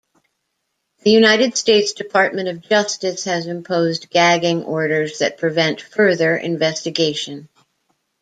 [1.03, 7.49] The United States Department of Justice has imposed gagging orders that prevent further investigation.